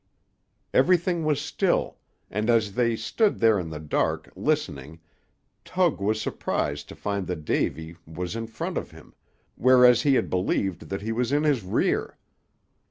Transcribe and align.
Everything 0.73 1.25
was 1.25 1.39
still; 1.39 1.97
and 2.31 2.49
as 2.49 2.73
they 2.73 2.95
stood 2.95 3.37
there 3.37 3.59
in 3.59 3.69
the 3.69 3.79
dark, 3.79 4.31
listening, 4.35 4.99
Tug 5.63 6.01
was 6.01 6.19
surprised 6.19 6.89
to 6.89 6.95
find 6.95 7.27
that 7.27 7.45
Davy 7.45 7.95
was 8.07 8.35
in 8.35 8.47
front 8.47 8.79
of 8.79 8.89
him, 8.89 9.13
whereas 9.53 10.01
he 10.01 10.15
had 10.15 10.27
believed 10.27 10.89
that 10.89 11.03
he 11.03 11.11
was 11.11 11.31
in 11.31 11.43
his 11.43 11.61
rear. 11.61 12.17